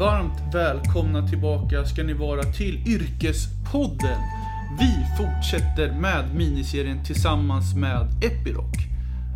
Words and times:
Varmt 0.00 0.54
välkomna 0.54 1.28
tillbaka 1.28 1.84
ska 1.84 2.02
ni 2.02 2.12
vara 2.12 2.42
till 2.42 2.88
Yrkespodden. 2.88 4.20
Vi 4.78 5.06
fortsätter 5.18 5.92
med 6.00 6.34
miniserien 6.34 7.04
tillsammans 7.04 7.74
med 7.74 8.24
Epiroc. 8.24 8.72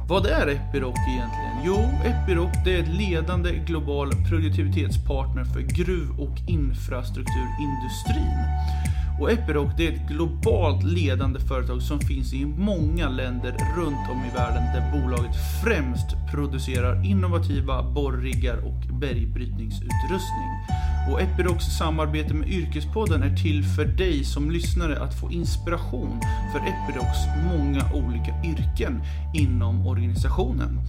Vad 0.08 0.26
är 0.26 0.48
Epiroc 0.48 0.98
egentligen? 1.08 1.56
Jo, 1.64 1.76
Epiroc 2.04 2.50
det 2.64 2.74
är 2.74 2.82
ett 2.82 2.88
ledande 2.88 3.50
global 3.50 4.12
produktivitetspartner 4.28 5.44
för 5.44 5.60
gruv 5.60 6.20
och 6.20 6.38
infrastrukturindustrin. 6.48 8.38
Och 9.20 9.32
Epiroc 9.32 9.72
det 9.76 9.86
är 9.86 9.92
ett 9.92 10.08
globalt 10.08 10.82
ledande 10.82 11.40
företag 11.40 11.82
som 11.82 12.00
finns 12.00 12.34
i 12.34 12.46
många 12.46 13.08
länder 13.08 13.56
runt 13.76 14.10
om 14.10 14.24
i 14.24 14.36
världen 14.36 14.62
där 14.74 15.00
bolaget 15.00 15.36
främst 15.64 16.06
producerar 16.30 17.04
innovativa 17.04 17.82
borriggar 17.82 18.56
och 18.56 18.96
bergbrytningsutrustning. 19.00 20.50
Och 21.10 21.20
Epirocs 21.20 21.64
samarbete 21.78 22.34
med 22.34 22.48
Yrkespodden 22.48 23.22
är 23.22 23.36
till 23.36 23.64
för 23.64 23.84
dig 23.84 24.24
som 24.24 24.50
lyssnare 24.50 25.02
att 25.02 25.20
få 25.20 25.32
inspiration 25.32 26.20
för 26.52 26.58
Epirocs 26.58 27.18
många 27.44 27.82
olika 27.94 28.34
yrken 28.44 29.02
inom 29.34 29.86
organisationen. 29.86 30.80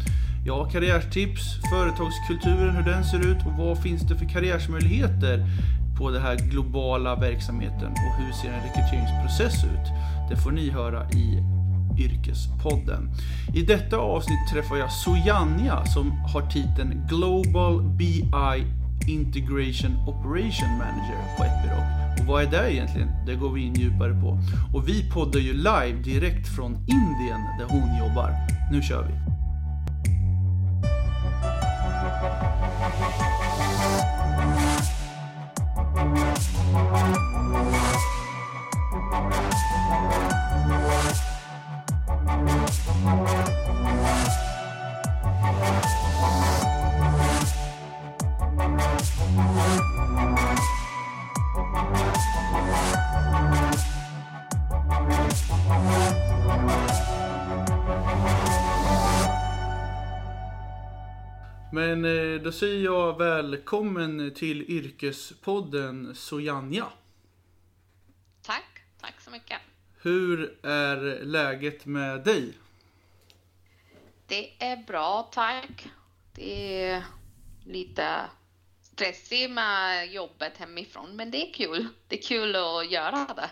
Ja, 0.46 0.70
karriärtips, 0.70 1.42
företagskulturen, 1.72 2.76
hur 2.76 2.84
den 2.84 3.04
ser 3.04 3.32
ut 3.32 3.46
och 3.46 3.54
vad 3.58 3.82
finns 3.82 4.02
det 4.02 4.16
för 4.16 4.26
karriärsmöjligheter 4.26 5.46
på 5.98 6.12
den 6.12 6.22
här 6.22 6.36
globala 6.36 7.16
verksamheten 7.16 7.92
och 7.92 8.24
hur 8.24 8.32
ser 8.34 8.48
en 8.48 8.64
rekryteringsprocess 8.64 9.64
ut? 9.64 9.88
Det 10.30 10.36
får 10.36 10.52
ni 10.52 10.70
höra 10.70 11.10
i 11.10 11.44
Yrkespodden. 11.98 13.10
I 13.54 13.62
detta 13.62 13.98
avsnitt 13.98 14.50
träffar 14.54 14.76
jag 14.76 14.92
Sojanja 14.92 15.86
som 15.86 16.12
har 16.12 16.42
titeln 16.42 17.08
Global 17.10 17.84
BI 17.84 18.24
Integration 19.08 19.98
Operation 20.08 20.70
Manager 20.70 21.38
på 21.38 21.44
Epiroc. 21.44 22.20
Och 22.20 22.26
vad 22.26 22.44
är 22.44 22.52
det 22.52 22.74
egentligen? 22.74 23.10
Det 23.26 23.36
går 23.36 23.52
vi 23.52 23.62
in 23.62 23.74
djupare 23.74 24.22
på. 24.22 24.40
Och 24.74 24.88
vi 24.88 25.10
poddar 25.12 25.40
ju 25.40 25.54
live 25.54 26.02
direkt 26.04 26.56
från 26.56 26.76
Indien 26.76 27.42
där 27.60 27.66
hon 27.70 27.98
jobbar. 28.00 28.32
Nu 28.72 28.82
kör 28.82 29.04
vi! 29.04 29.35
Då 62.46 62.52
säger 62.52 62.84
jag 62.84 63.18
välkommen 63.18 64.34
till 64.34 64.72
Yrkespodden 64.72 66.16
Sojanja. 66.16 66.88
Tack, 68.42 68.84
tack 69.02 69.22
så 69.22 69.32
mycket. 69.32 69.58
Hur 70.02 70.66
är 70.66 71.26
läget 71.26 71.86
med 71.86 72.24
dig? 72.24 72.54
Det 74.28 74.64
är 74.64 74.84
bra, 74.88 75.30
tack. 75.32 75.88
Det 76.36 76.84
är 76.84 77.04
lite 77.66 78.22
stressigt 78.82 79.52
med 79.52 80.14
jobbet 80.14 80.58
hemifrån, 80.58 81.16
men 81.16 81.32
det 81.32 81.50
är 81.50 81.54
kul. 81.54 81.88
Det 82.08 82.18
är 82.18 82.22
kul 82.22 82.56
att 82.56 82.92
göra 82.92 83.34
det. 83.36 83.50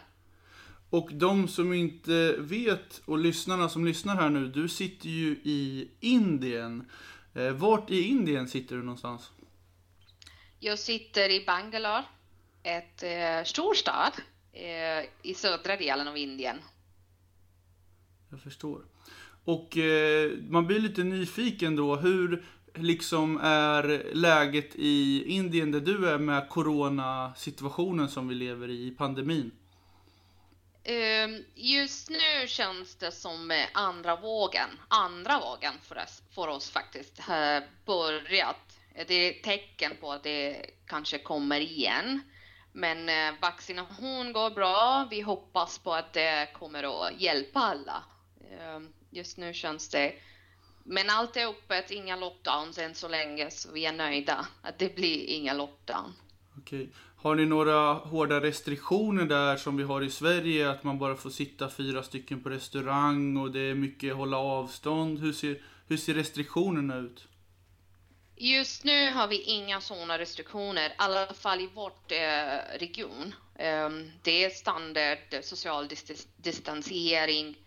Och 0.90 1.10
de 1.14 1.48
som 1.48 1.74
inte 1.74 2.36
vet 2.40 3.02
och 3.06 3.18
lyssnarna 3.18 3.70
som 3.70 3.86
lyssnar 3.86 4.16
här 4.16 4.30
nu, 4.30 4.48
du 4.48 4.70
sitter 4.70 5.10
ju 5.10 5.32
i 5.44 5.88
Indien. 6.00 6.90
Eh, 7.34 7.52
vart 7.52 7.92
i 7.92 8.02
Indien 8.02 8.48
sitter 8.48 8.76
du 8.76 8.84
någonstans? 8.84 9.32
Jag 10.60 10.80
sitter 10.80 11.30
i 11.30 11.46
Bangalore, 11.46 12.04
ett 12.64 13.04
eh, 13.04 13.44
storstad 13.46 14.14
eh, 14.52 15.06
i 15.22 15.34
södra 15.34 15.78
delen 15.78 16.08
av 16.08 16.18
Indien. 16.18 16.58
Jag 18.30 18.42
förstår. 18.42 18.82
Och 19.44 19.78
eh, 19.78 20.32
man 20.50 20.68
blir 20.68 20.80
lite 20.80 21.04
nyfiken 21.04 21.76
då, 21.76 21.96
hur 21.96 22.46
liksom 22.76 23.40
är 23.44 24.12
läget 24.14 24.76
i 24.76 25.24
Indien 25.28 25.72
där 25.72 25.80
du 25.80 26.10
är 26.10 26.18
med 26.18 26.50
coronasituationen 26.50 28.10
som 28.10 28.28
vi 28.28 28.36
lever 28.36 28.70
i 28.70 28.92
pandemin? 28.92 29.52
Ehm, 30.84 31.46
just 31.56 32.10
nu 32.10 32.48
känns 32.48 32.96
det 32.96 33.12
som 33.12 33.66
andra 33.74 34.16
vågen, 34.16 34.70
andra 34.88 35.40
vågen 35.40 35.74
för 35.82 35.98
oss, 36.04 36.22
för 36.36 36.48
oss 36.48 36.72
faktiskt, 36.72 37.20
har 37.20 37.64
börjat. 37.86 38.80
Det 39.08 39.14
är 39.14 39.44
tecken 39.44 39.92
på 40.02 40.12
att 40.12 40.24
det 40.24 40.66
kanske 40.88 41.18
kommer 41.18 41.60
igen. 41.60 42.22
Men 42.72 43.10
eh, 43.10 43.40
vaccination 43.42 44.34
går 44.34 44.50
bra. 44.50 45.08
Vi 45.10 45.22
hoppas 45.22 45.80
på 45.80 45.94
att 45.94 46.14
det 46.14 46.54
kommer 46.54 47.06
att 47.06 47.22
hjälpa 47.22 47.60
alla. 47.60 48.04
Ehm, 48.52 48.94
just 49.10 49.38
nu 49.38 49.54
känns 49.54 49.90
det 49.90 50.14
men 50.84 51.10
allt 51.10 51.38
är 51.38 51.48
öppet, 51.48 51.92
inga 51.92 52.16
lockdowns 52.16 52.78
än 52.78 52.96
så 52.96 53.08
länge, 53.08 53.52
så 53.52 53.72
vi 53.72 53.86
är 53.86 53.94
nöjda 53.94 54.48
att 54.62 54.80
det 54.80 54.96
blir 54.96 55.26
inga 55.26 55.54
lockdown. 55.54 56.14
Okej. 56.58 56.90
Har 57.24 57.36
ni 57.36 57.46
några 57.46 57.94
hårda 57.94 58.42
restriktioner 58.42 59.26
där 59.26 59.58
som 59.58 59.78
vi 59.78 59.84
har 59.84 60.02
i 60.02 60.10
Sverige? 60.10 60.70
Att 60.70 60.84
man 60.84 61.00
bara 61.00 61.16
får 61.16 61.30
sitta 61.30 61.70
fyra 61.70 62.04
stycken 62.04 62.44
på 62.44 62.50
restaurang 62.50 63.38
och 63.38 63.52
det 63.52 63.60
är 63.60 63.76
mycket 63.76 64.16
hålla 64.16 64.38
avstånd. 64.38 65.20
Hur 65.20 65.34
ser, 65.34 65.62
hur 65.88 65.98
ser 65.98 66.14
restriktionerna 66.14 66.98
ut? 66.98 67.28
Just 68.36 68.84
nu 68.84 69.12
har 69.12 69.28
vi 69.28 69.42
inga 69.42 69.82
sådana 69.82 70.20
restriktioner, 70.20 70.90
i 70.90 70.94
alla 70.98 71.34
fall 71.34 71.62
i 71.62 71.68
vårt 71.68 72.12
eh, 72.12 72.80
region. 72.80 73.36
Ehm, 73.56 74.12
det 74.24 74.44
är 74.44 74.50
standard 74.50 75.18
social 75.42 75.88
dis- 75.88 76.28
distansering, 76.38 77.58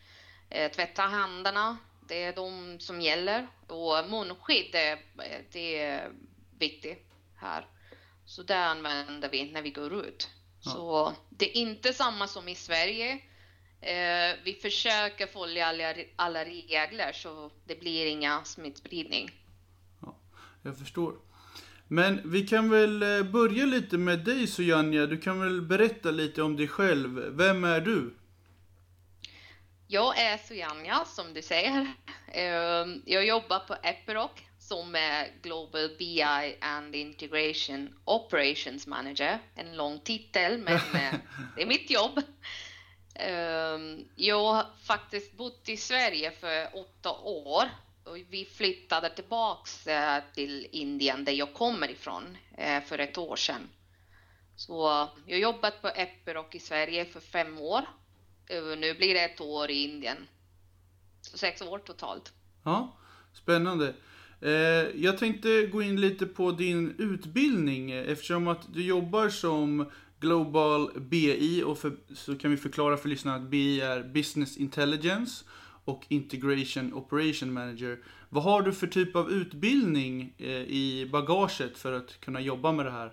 eh, 0.50 0.70
tvätta 0.72 1.02
händerna, 1.02 1.76
det 2.08 2.22
är 2.22 2.32
de 2.32 2.80
som 2.80 3.00
gäller. 3.00 3.46
Och 3.66 4.10
munskydd, 4.10 4.68
det, 4.72 4.90
eh, 4.92 4.98
det 5.52 5.78
är 5.78 6.10
viktigt 6.58 7.06
här. 7.36 7.66
Så 8.26 8.42
det 8.42 8.58
använder 8.58 9.28
vi 9.28 9.52
när 9.52 9.62
vi 9.62 9.70
går 9.70 10.06
ut. 10.06 10.30
Ja. 10.64 10.70
Så 10.70 11.14
det 11.30 11.50
är 11.50 11.60
inte 11.60 11.92
samma 11.92 12.26
som 12.26 12.48
i 12.48 12.54
Sverige. 12.54 13.12
Eh, 13.80 14.36
vi 14.44 14.58
försöker 14.62 15.26
följa 15.26 15.66
alla, 15.66 15.94
alla 16.16 16.44
regler 16.44 17.12
så 17.12 17.50
det 17.64 17.80
blir 17.80 18.06
inga 18.06 18.44
smittspridning. 18.44 19.30
Jag 20.62 20.78
förstår. 20.78 21.14
Men 21.88 22.30
vi 22.30 22.46
kan 22.46 22.70
väl 22.70 23.02
eh, 23.02 23.22
börja 23.22 23.66
lite 23.66 23.98
med 23.98 24.18
dig 24.24 24.46
Sojanja. 24.46 25.06
Du 25.06 25.18
kan 25.18 25.40
väl 25.40 25.62
berätta 25.62 26.10
lite 26.10 26.42
om 26.42 26.56
dig 26.56 26.68
själv. 26.68 27.36
Vem 27.36 27.64
är 27.64 27.80
du? 27.80 28.14
Jag 29.88 30.18
är 30.18 30.38
Sujanya 30.38 31.04
som 31.04 31.34
du 31.34 31.42
säger. 31.42 31.94
Ehm, 32.32 33.02
Jag 33.06 33.26
jobbar 33.26 33.58
på 33.58 33.74
Epiroc 33.82 34.30
som 34.68 34.94
är 34.94 35.32
Global 35.42 35.88
BI 35.98 36.22
and 36.60 36.94
Integration 36.94 37.94
Operations 38.04 38.86
Manager. 38.86 39.38
En 39.54 39.76
lång 39.76 40.00
titel, 40.00 40.58
men 40.58 40.74
eh, 40.94 41.14
det 41.56 41.62
är 41.62 41.66
mitt 41.66 41.90
jobb. 41.90 42.22
Ehm, 43.14 44.08
Jag 44.16 44.52
har 44.52 44.66
faktiskt 44.82 45.36
bott 45.36 45.68
i 45.68 45.76
Sverige 45.76 46.30
för 46.30 46.68
åtta 46.78 47.12
år 47.12 47.64
och 48.04 48.16
vi 48.16 48.44
flyttade 48.44 49.10
tillbaks 49.10 49.86
eh, 49.86 50.22
till 50.34 50.68
Indien 50.72 51.24
där 51.24 51.32
jag 51.32 51.54
kommer 51.54 51.90
ifrån 51.90 52.36
eh, 52.56 52.82
för 52.82 52.98
ett 52.98 53.18
år 53.18 53.36
sedan. 53.36 53.68
Så 54.56 55.08
jag 55.26 55.36
har 55.36 55.40
jobbat 55.40 55.82
på 55.82 55.88
Epiroc 55.88 56.46
i 56.52 56.60
Sverige 56.60 57.04
för 57.04 57.20
fem 57.20 57.58
år. 57.58 57.82
Nu 58.76 58.94
blir 58.94 59.14
det 59.14 59.20
ett 59.20 59.40
år 59.40 59.70
i 59.70 59.84
Indien. 59.84 60.28
Så 61.20 61.38
sex 61.38 61.62
år 61.62 61.78
totalt. 61.78 62.32
Ja, 62.64 62.96
spännande. 63.34 63.94
Eh, 64.40 64.50
jag 65.02 65.18
tänkte 65.18 65.66
gå 65.66 65.82
in 65.82 66.00
lite 66.00 66.26
på 66.26 66.52
din 66.52 66.94
utbildning 66.98 67.90
eftersom 67.90 68.48
att 68.48 68.74
du 68.74 68.82
jobbar 68.82 69.28
som 69.28 69.90
Global 70.20 71.00
BI 71.00 71.62
och 71.62 71.78
för, 71.78 71.96
så 72.14 72.38
kan 72.38 72.50
vi 72.50 72.56
förklara 72.56 72.96
för 72.96 73.08
lyssnarna 73.08 73.36
att 73.36 73.50
BI 73.50 73.80
är 73.80 74.02
Business 74.02 74.56
Intelligence 74.56 75.44
och 75.84 76.04
Integration 76.08 76.94
Operation 76.94 77.52
Manager. 77.52 77.98
Vad 78.28 78.44
har 78.44 78.62
du 78.62 78.72
för 78.72 78.86
typ 78.86 79.16
av 79.16 79.30
utbildning 79.30 80.34
eh, 80.38 80.48
i 80.50 81.08
bagaget 81.12 81.78
för 81.78 81.92
att 81.92 82.20
kunna 82.20 82.40
jobba 82.40 82.72
med 82.72 82.86
det 82.86 82.90
här? 82.90 83.12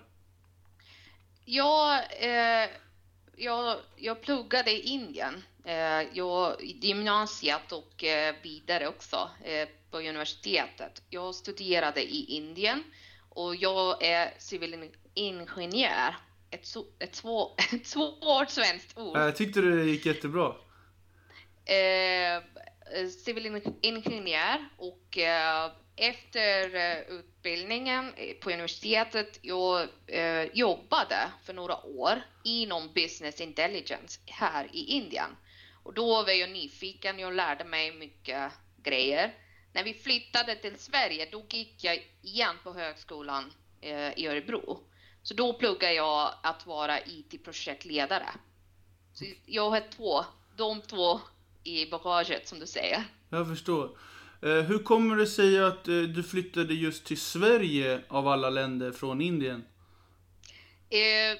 Jag, 1.44 1.94
eh, 2.20 2.70
jag, 3.36 3.78
jag 3.96 4.22
pluggade 4.22 4.70
i 4.70 4.80
Indien. 4.80 5.42
Eh, 5.64 6.02
jag, 6.12 6.56
gymnasiet 6.62 7.72
och 7.72 8.04
eh, 8.04 8.34
vidare 8.42 8.88
också 8.88 9.30
eh, 9.44 9.68
på 9.90 9.98
universitetet. 9.98 11.02
Jag 11.10 11.34
studerade 11.34 12.02
i 12.02 12.24
Indien 12.24 12.82
Och 13.28 13.56
jag 13.56 14.02
är 14.02 14.34
civilingenjör. 14.38 16.16
Ett, 16.50 16.66
ett, 16.98 17.22
ett 17.70 17.86
svårt 17.86 18.50
svenskt 18.50 18.98
ord. 18.98 19.16
Jag 19.16 19.36
tyckte 19.36 19.60
det 19.60 19.84
gick 19.84 20.06
jättebra. 20.06 20.54
Eh, 21.64 22.42
civilingenjör 23.24 24.68
och 24.76 25.18
eh, 25.18 25.70
efter 25.96 26.70
utbildningen 27.08 28.12
på 28.40 28.50
universitetet 28.50 29.38
jag 29.42 29.88
eh, 30.06 30.44
jobbade 30.52 31.16
för 31.44 31.52
några 31.52 31.84
år 31.84 32.22
inom 32.44 32.92
business 32.94 33.40
intelligence 33.40 34.20
här 34.26 34.68
i 34.72 34.84
Indien. 34.84 35.30
Och 35.84 35.94
då 35.94 36.22
var 36.22 36.30
jag 36.30 36.50
nyfiken, 36.50 37.18
jag 37.18 37.34
lärde 37.34 37.64
mig 37.64 37.92
mycket 37.92 38.52
grejer. 38.82 39.34
När 39.72 39.84
vi 39.84 39.94
flyttade 39.94 40.54
till 40.54 40.78
Sverige, 40.78 41.28
då 41.32 41.42
gick 41.50 41.84
jag 41.84 42.10
igen 42.22 42.56
på 42.64 42.72
högskolan 42.72 43.52
eh, 43.80 44.18
i 44.18 44.26
Örebro. 44.26 44.80
Så 45.22 45.34
då 45.34 45.52
pluggade 45.52 45.94
jag 45.94 46.34
att 46.42 46.66
vara 46.66 47.00
IT-projektledare. 47.00 48.28
Så 49.12 49.24
jag 49.46 49.70
har 49.70 49.82
två, 49.96 50.24
de 50.56 50.82
två 50.82 51.20
i 51.64 51.86
bagaget 51.86 52.48
som 52.48 52.58
du 52.58 52.66
säger. 52.66 53.04
Jag 53.30 53.48
förstår. 53.48 53.98
Hur 54.40 54.78
kommer 54.78 55.16
det 55.16 55.26
sig 55.26 55.64
att 55.64 55.84
du 55.84 56.22
flyttade 56.22 56.74
just 56.74 57.04
till 57.04 57.20
Sverige 57.20 58.00
av 58.08 58.28
alla 58.28 58.50
länder 58.50 58.92
från 58.92 59.20
Indien? 59.20 59.64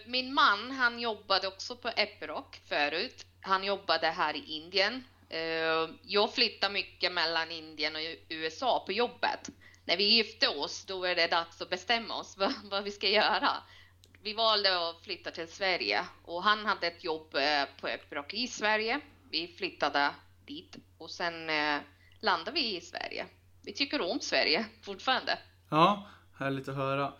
Min 0.06 0.34
man, 0.34 0.70
han 0.70 1.00
jobbade 1.00 1.48
också 1.48 1.76
på 1.76 1.88
Epiroc 1.88 2.44
förut. 2.68 3.26
Han 3.46 3.64
jobbade 3.64 4.06
här 4.06 4.36
i 4.36 4.44
Indien. 4.46 5.04
Eh, 5.28 5.88
jag 6.02 6.34
flyttade 6.34 6.72
mycket 6.72 7.12
mellan 7.12 7.50
Indien 7.50 7.96
och 7.96 8.02
USA 8.28 8.82
på 8.86 8.92
jobbet. 8.92 9.50
När 9.84 9.96
vi 9.96 10.04
gifte 10.04 10.48
oss, 10.48 10.84
då 10.84 11.00
var 11.00 11.14
det 11.14 11.26
dags 11.26 11.62
att 11.62 11.70
bestämma 11.70 12.16
oss 12.16 12.36
vad, 12.38 12.52
vad 12.70 12.84
vi 12.84 12.90
ska 12.90 13.08
göra. 13.08 13.50
Vi 14.22 14.34
valde 14.34 14.88
att 14.88 15.04
flytta 15.04 15.30
till 15.30 15.48
Sverige 15.48 16.04
och 16.24 16.42
han 16.42 16.66
hade 16.66 16.86
ett 16.86 17.04
jobb 17.04 17.34
eh, 17.34 17.64
på 17.80 17.88
Epiroc 17.88 18.26
i 18.30 18.46
Sverige. 18.46 19.00
Vi 19.30 19.54
flyttade 19.58 20.10
dit 20.46 20.76
och 20.98 21.10
sen 21.10 21.50
eh, 21.50 21.80
landade 22.20 22.50
vi 22.50 22.76
i 22.76 22.80
Sverige. 22.80 23.26
Vi 23.62 23.72
tycker 23.72 24.00
om 24.00 24.20
Sverige 24.20 24.66
fortfarande. 24.82 25.38
Ja, 25.70 26.08
härligt 26.38 26.68
att 26.68 26.76
höra. 26.76 27.12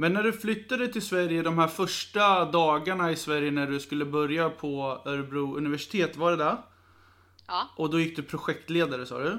Men 0.00 0.12
när 0.12 0.22
du 0.22 0.32
flyttade 0.32 0.88
till 0.88 1.02
Sverige, 1.02 1.42
de 1.42 1.58
här 1.58 1.68
första 1.68 2.44
dagarna 2.44 3.12
i 3.12 3.16
Sverige 3.16 3.50
när 3.50 3.66
du 3.66 3.80
skulle 3.80 4.04
börja 4.04 4.50
på 4.50 5.02
Örebro 5.04 5.56
universitet, 5.56 6.16
var 6.16 6.30
det 6.30 6.36
där? 6.36 6.56
Ja. 7.46 7.68
Och 7.76 7.90
då 7.90 8.00
gick 8.00 8.16
du 8.16 8.22
projektledare 8.22 9.06
sa 9.06 9.18
du? 9.18 9.38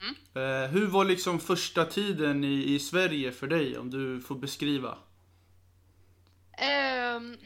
Mm. 0.00 0.70
Hur 0.70 0.86
var 0.86 1.04
liksom 1.04 1.40
första 1.40 1.84
tiden 1.84 2.44
i, 2.44 2.74
i 2.74 2.78
Sverige 2.78 3.32
för 3.32 3.46
dig, 3.46 3.78
om 3.78 3.90
du 3.90 4.20
får 4.20 4.34
beskriva? 4.34 4.90
Um, 4.90 7.36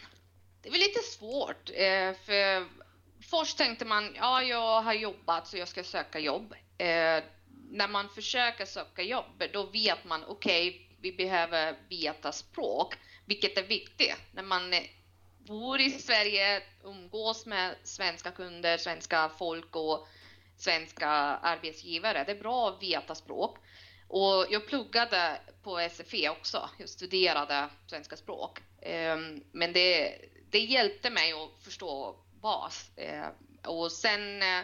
det 0.63 0.71
var 0.71 0.79
lite 0.79 1.01
svårt, 1.01 1.71
uh, 1.71 2.17
för 2.27 2.67
först 3.31 3.59
tänkte 3.59 3.85
man, 3.85 4.15
ja, 4.15 4.43
jag 4.43 4.83
har 4.83 4.95
jobbat 4.95 5.49
så 5.49 5.57
jag 5.57 5.69
ska 5.69 5.85
söka 5.85 6.19
jobb. 6.19 6.53
Uh, 6.53 7.25
när 7.71 7.89
man 7.89 8.09
försöker 8.09 8.65
söka 8.65 9.03
jobb, 9.03 9.43
då 9.53 9.67
vet 9.67 10.05
man, 10.05 10.25
okej, 10.29 10.69
okay, 10.69 10.90
vi 11.01 11.13
behöver 11.13 11.77
veta 11.89 12.33
språk, 12.33 12.95
vilket 13.25 13.59
är 13.59 13.63
viktigt. 13.63 14.17
När 14.33 14.43
man 14.43 14.75
bor 15.39 15.81
i 15.81 15.91
Sverige, 15.91 16.63
umgås 16.85 17.47
med 17.47 17.75
svenska 17.85 18.31
kunder, 18.31 18.79
svenska 18.79 19.31
folk 19.39 19.77
och 19.77 20.09
svenska 20.57 21.09
arbetsgivare. 21.09 22.25
Det 22.25 22.33
är 22.33 22.43
bra 22.43 22.69
att 22.69 22.83
veta 22.83 23.15
språk. 23.15 23.59
Och 24.09 24.47
jag 24.51 24.67
pluggade 24.67 25.41
på 25.63 25.89
SFE 25.91 26.29
också. 26.29 26.71
Jag 26.79 26.89
studerade 26.89 27.69
svenska 27.87 28.17
språk. 28.17 28.59
Ehm, 28.83 29.45
men 29.53 29.73
det, 29.73 30.19
det 30.51 30.59
hjälpte 30.59 31.11
mig 31.11 31.33
att 31.33 31.65
förstå 31.65 32.17
bas. 32.41 32.91
Ehm, 32.97 33.33
och 33.65 33.93
sen 33.93 34.43
eh, 34.43 34.61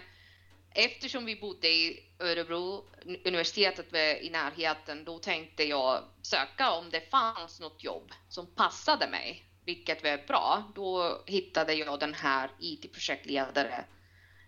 eftersom 0.76 1.24
vi 1.24 1.36
bodde 1.36 1.68
i 1.68 2.02
Örebro, 2.18 2.84
universitetet 3.24 3.94
i 4.22 4.30
närheten, 4.30 5.04
då 5.04 5.18
tänkte 5.18 5.64
jag 5.64 6.04
söka 6.22 6.70
om 6.70 6.90
det 6.90 7.10
fanns 7.10 7.60
något 7.60 7.84
jobb 7.84 8.12
som 8.28 8.54
passade 8.54 9.08
mig, 9.08 9.44
vilket 9.64 10.02
var 10.02 10.26
bra. 10.26 10.72
Då 10.74 11.22
hittade 11.26 11.74
jag 11.74 12.00
den 12.00 12.14
här 12.14 12.50
IT-projektledare 12.60 13.84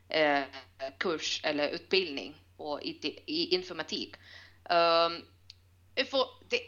eh, 0.08 0.42
kurs 0.98 1.40
eller 1.44 1.69
utbildning 1.69 2.34
på 2.56 2.81
IT, 2.82 3.04
i 3.04 3.54
informatik. 3.54 4.16
Um, 4.70 5.24
det 6.48 6.60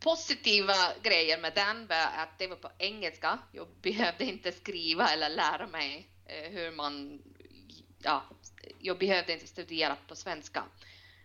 positiva 0.00 0.74
grejer 1.02 1.38
med 1.38 1.52
den 1.54 1.86
var 1.86 2.06
att 2.16 2.38
det 2.38 2.46
var 2.46 2.56
på 2.56 2.70
engelska. 2.78 3.38
Jag 3.52 3.68
behövde 3.82 4.24
inte 4.24 4.52
skriva 4.52 5.08
eller 5.08 5.28
lära 5.28 5.66
mig 5.66 6.08
eh, 6.26 6.50
hur 6.50 6.70
man 6.70 7.22
ja, 8.02 8.22
jag 8.82 8.98
behövde 8.98 9.32
inte 9.32 9.46
studera 9.46 9.96
på 10.08 10.16
svenska. 10.16 10.64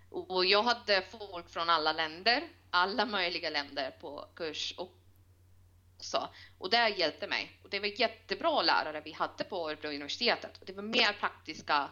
Och 0.09 0.45
jag 0.45 0.63
hade 0.63 1.01
folk 1.01 1.49
från 1.49 1.69
alla 1.69 1.93
länder, 1.93 2.43
alla 2.69 3.05
möjliga 3.05 3.49
länder 3.49 3.91
på 3.91 4.25
kurs 4.35 4.73
också. 4.77 6.29
Och 6.57 6.69
det 6.69 6.89
hjälpte 6.89 7.27
mig. 7.27 7.59
Och 7.63 7.69
det 7.69 7.79
var 7.79 7.99
jättebra 7.99 8.61
lärare 8.61 9.01
vi 9.05 9.11
hade 9.11 9.43
på 9.43 9.69
Örebro 9.69 9.89
universitetet. 9.89 10.61
Det 10.65 10.73
var 10.73 10.83
mer 10.83 11.13
praktiska 11.19 11.89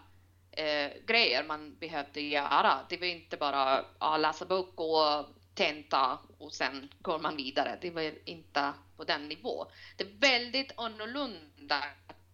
eh, 0.52 0.92
grejer 1.06 1.44
man 1.44 1.76
behövde 1.76 2.22
göra. 2.22 2.80
Det 2.90 2.98
var 2.98 3.08
inte 3.08 3.38
bara 3.38 3.86
ja, 4.00 4.18
läsa 4.18 4.46
bok 4.46 4.80
och 4.80 5.26
tenta 5.56 6.20
och 6.38 6.54
sen 6.54 6.90
går 7.00 7.20
man 7.20 7.36
vidare. 7.36 7.78
Det 7.82 7.92
var 7.92 8.30
inte 8.30 8.74
på 8.98 9.04
den 9.04 9.28
nivån. 9.28 9.68
Det 9.98 10.04
är 10.04 10.20
väldigt 10.20 10.72
annorlunda 10.78 11.84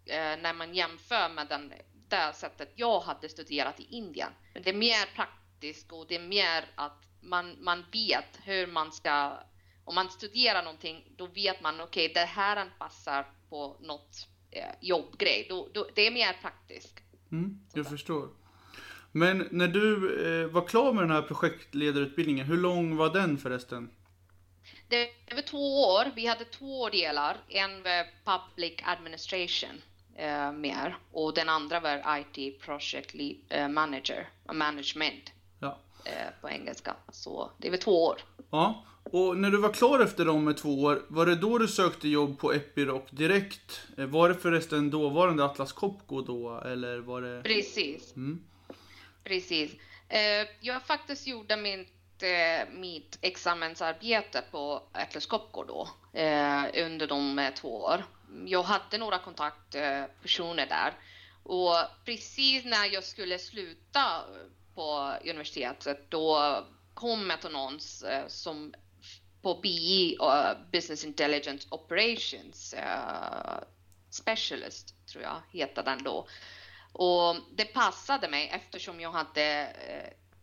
eh, 0.06 0.38
när 0.42 0.54
man 0.54 0.76
jämför 0.76 1.30
med 1.30 1.48
den 1.48 1.74
det 2.12 2.34
sättet 2.36 2.72
jag 2.76 3.00
hade 3.00 3.30
studerat 3.30 3.80
i 3.80 3.88
Indien. 3.90 4.32
Men 4.54 4.64
det 4.64 4.70
är 4.70 4.74
mer 4.74 5.16
praktiskt 5.16 5.92
och 5.92 6.06
det 6.10 6.16
är 6.16 6.28
mer 6.28 6.66
att 6.76 7.06
man, 7.22 7.56
man 7.60 7.86
vet 7.92 8.40
hur 8.44 8.68
man 8.68 8.92
ska, 8.92 9.40
om 9.86 9.96
man 9.96 10.10
studerar 10.10 10.64
någonting, 10.64 11.04
då 11.18 11.28
vet 11.28 11.62
man 11.62 11.82
okej, 11.82 12.12
okay, 12.12 12.14
det 12.14 12.28
här 12.28 12.70
passar 12.80 13.26
på 13.50 13.78
något 13.82 14.28
eh, 14.52 14.64
jobbgrej. 14.80 15.46
Då, 15.50 15.70
då, 15.74 15.88
det 15.96 16.08
är 16.08 16.12
mer 16.12 16.34
praktiskt. 16.42 17.00
Mm, 17.32 17.60
jag 17.74 17.90
förstår. 17.90 18.30
Men 19.12 19.48
när 19.52 19.68
du 19.68 19.94
eh, 20.44 20.48
var 20.48 20.68
klar 20.68 20.94
med 20.94 21.04
den 21.04 21.12
här 21.12 21.22
projektledarutbildningen, 21.22 22.46
hur 22.46 22.58
lång 22.58 22.96
var 22.96 23.14
den 23.14 23.38
förresten? 23.38 23.90
Det 24.90 25.36
var 25.36 25.42
två 25.42 25.84
år. 25.84 26.12
Vi 26.16 26.26
hade 26.26 26.46
två 26.46 26.90
delar. 26.90 27.38
En 27.48 27.84
var 27.84 28.06
Public 28.26 28.74
Administration 28.84 29.82
eh, 30.16 30.52
mer 30.52 30.98
och 31.12 31.34
den 31.34 31.50
andra 31.50 31.80
var 31.80 32.20
IT 32.20 32.62
Project 32.62 33.16
eh, 33.50 33.68
Manager, 33.68 34.30
Management 34.54 35.32
ja. 35.60 35.78
eh, 36.06 36.42
på 36.42 36.50
engelska. 36.50 36.96
Så 37.12 37.52
det 37.58 37.70
var 37.70 37.78
två 37.78 38.06
år. 38.06 38.22
Ja, 38.52 38.86
och 39.04 39.38
när 39.38 39.52
du 39.52 39.58
var 39.58 39.74
klar 39.74 40.00
efter 40.00 40.26
de 40.26 40.56
två 40.56 40.84
år, 40.84 41.02
var 41.08 41.26
det 41.26 41.36
då 41.36 41.58
du 41.58 41.68
sökte 41.68 42.08
jobb 42.08 42.40
på 42.40 42.54
Epiroc 42.54 43.10
direkt? 43.12 43.82
Eh, 43.98 44.06
var 44.06 44.30
det 44.30 44.36
förresten 44.36 44.90
dåvarande 44.90 45.46
Atlas 45.46 45.72
Copco 45.72 46.22
då, 46.22 46.62
eller 46.66 47.00
var 47.00 47.22
det? 47.22 47.44
Precis. 47.44 48.16
Mm. 48.16 48.44
Precis. 49.24 49.72
Eh, 50.10 50.48
jag 50.60 50.84
faktiskt 50.84 51.28
gjorde 51.28 51.58
min 51.58 51.86
mitt 52.72 53.18
examensarbete 53.22 54.44
på 54.52 54.84
Atlas 54.92 55.26
Copco 55.26 55.64
då 55.64 55.88
eh, 56.20 56.86
under 56.86 57.08
de 57.08 57.52
två 57.56 57.82
år 57.82 58.04
jag 58.46 58.64
hade 58.64 58.98
några 58.98 59.18
kontaktpersoner 59.18 60.66
där 60.68 60.94
och 61.44 61.76
precis 62.06 62.66
när 62.66 62.86
jag 62.94 63.04
skulle 63.04 63.40
sluta 63.40 64.24
på 64.76 65.14
universitetet 65.24 66.12
då 66.12 66.58
kom 66.94 67.32
ett 67.32 67.46
annons 67.46 68.04
eh, 68.04 68.28
som 68.28 68.74
på 69.42 69.56
BI, 69.56 70.18
eh, 70.22 70.58
Business 70.72 71.06
Intelligence 71.06 71.68
Operations 71.72 72.74
eh, 72.74 73.64
Specialist, 74.10 74.96
tror 75.08 75.24
jag 75.24 75.42
hette 75.60 75.82
den 75.82 76.04
då. 76.04 76.28
Och 76.94 77.36
det 77.56 77.66
passade 77.66 78.30
mig 78.30 78.50
eftersom 78.54 79.00
jag 79.00 79.12
hade 79.12 79.42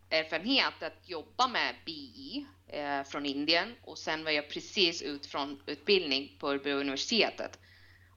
erfarenhet 0.09 0.83
att 0.83 1.09
jobba 1.09 1.47
med 1.47 1.75
BI 1.85 2.45
från 3.05 3.25
Indien 3.25 3.75
och 3.81 3.97
sen 3.97 4.23
var 4.23 4.31
jag 4.31 4.49
precis 4.49 5.01
ut 5.01 5.25
från 5.25 5.61
utbildning 5.65 6.37
på 6.39 6.49
Örebro 6.49 6.71
universitetet. 6.71 7.59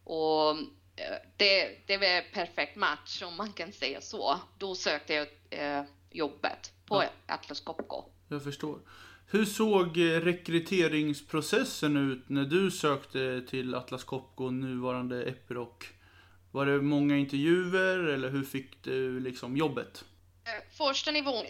Och 0.04 0.50
eh, 0.96 1.16
det, 1.36 1.86
det 1.86 1.96
var 1.96 2.06
en 2.06 2.24
perfekt 2.32 2.76
match 2.76 3.22
om 3.22 3.36
man 3.36 3.52
kan 3.52 3.72
säga 3.72 4.00
så. 4.00 4.40
Då 4.58 4.74
sökte 4.74 5.14
jag 5.14 5.28
eh, 5.50 5.84
jobbet 6.10 6.72
på 6.86 7.02
ja. 7.02 7.34
Atlas 7.34 7.60
Copco. 7.60 8.04
Jag 8.28 8.44
förstår. 8.44 8.78
Hur 9.26 9.44
såg 9.44 9.98
eh, 9.98 10.20
rekryteringsprocessen 10.20 11.96
ut 11.96 12.28
när 12.28 12.44
du 12.44 12.70
sökte 12.70 13.42
till 13.48 13.74
Atlas 13.74 14.04
Copco, 14.04 14.50
nuvarande 14.50 15.24
Epiroc? 15.24 15.68
Var 16.50 16.66
det 16.66 16.82
många 16.82 17.16
intervjuer 17.16 17.98
eller 17.98 18.30
hur 18.30 18.44
fick 18.44 18.82
du 18.82 19.20
liksom 19.20 19.56
jobbet? 19.56 20.04
Första 20.70 21.10
nivån, 21.10 21.44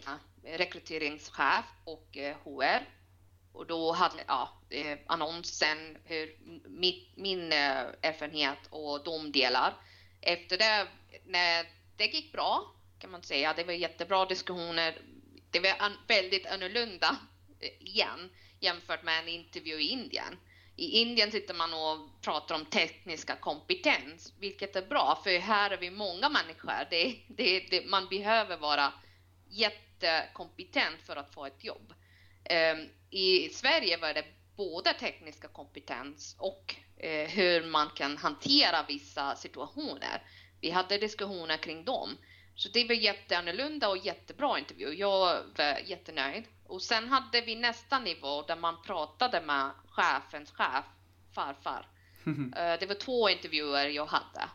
rekryteringschef 0.45 1.65
och 1.85 2.17
HR. 2.45 3.02
Och 3.53 3.67
då 3.67 3.93
hade 3.93 4.25
ja, 4.27 4.61
eh, 4.71 4.99
annonsen, 5.07 5.99
hur, 6.05 6.37
min, 6.69 7.05
min 7.15 7.53
erfarenhet 7.53 8.59
och 8.71 9.05
de 9.05 9.33
delar. 9.33 9.75
Efter 10.21 10.59
det, 10.59 10.89
när 11.27 11.67
det 11.97 12.07
gick 12.07 12.33
bra 12.33 12.75
kan 12.99 13.11
man 13.11 13.23
säga, 13.23 13.55
det 13.57 13.65
var 13.65 13.73
jättebra 13.73 14.25
diskussioner. 14.25 14.99
Det 15.51 15.61
var 15.61 15.75
an, 15.79 15.93
väldigt 16.09 16.47
annorlunda 16.47 17.17
eh, 17.61 17.89
igen 17.89 18.31
jämfört 18.61 19.03
med 19.03 19.19
en 19.19 19.29
intervju 19.29 19.81
i 19.81 19.89
Indien. 19.89 20.39
I 20.77 21.01
Indien 21.01 21.33
sitter 21.33 21.55
man 21.55 21.75
och 21.75 22.23
pratar 22.23 22.55
om 22.55 22.65
tekniska 22.65 23.37
kompetens, 23.37 24.33
vilket 24.39 24.77
är 24.77 24.87
bra, 24.87 25.21
för 25.25 25.39
här 25.39 25.71
är 25.71 25.77
vi 25.77 25.91
många 25.91 26.29
människor. 26.29 26.87
Det, 26.91 27.17
det, 27.29 27.61
det, 27.71 27.87
man 27.87 28.09
behöver 28.09 28.57
vara 28.57 28.93
jättekompetent 29.49 31.03
för 31.07 31.17
att 31.17 31.35
få 31.35 31.47
ett 31.47 31.65
jobb. 31.65 31.95
Um, 32.51 32.89
I 33.11 33.49
Sverige 33.49 33.97
var 33.97 34.15
det 34.15 34.25
både 34.57 34.93
tekniska 34.93 35.49
kompetens 35.49 36.37
och 36.39 36.75
uh, 37.05 37.29
hur 37.29 37.67
man 37.67 37.91
kan 37.91 38.17
hantera 38.17 38.85
vissa 38.89 39.37
situationer. 39.37 40.23
Vi 40.61 40.71
hade 40.71 40.99
diskussioner 40.99 41.57
kring 41.57 41.85
dem. 41.85 42.17
Så 42.55 42.69
det 42.69 42.89
var 42.89 42.95
jätteannorlunda 42.95 43.89
och 43.89 43.97
jättebra 43.97 44.59
intervju. 44.59 44.95
Jag 44.95 45.43
var 45.57 45.79
jättenöjd. 45.87 46.45
Och 46.67 46.83
sen 46.83 47.09
hade 47.09 47.41
vi 47.41 47.57
nästa 47.57 47.99
nivå 47.99 48.43
där 48.43 48.57
man 48.57 48.83
pratade 48.83 49.41
med 49.41 49.71
chefens 49.89 50.51
chef, 50.51 50.85
farfar. 51.35 51.89
Eh, 52.57 52.79
det 52.81 52.87
var 52.87 52.95
två 52.95 53.29
intervjuer 53.29 53.89
jag 53.89 54.07
hade. 54.07 54.49